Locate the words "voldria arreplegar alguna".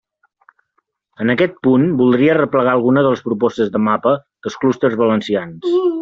1.99-3.03